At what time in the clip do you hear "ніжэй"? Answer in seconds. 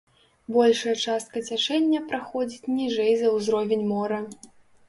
2.79-3.13